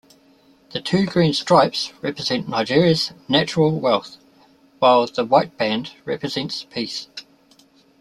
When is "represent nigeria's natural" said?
2.01-3.79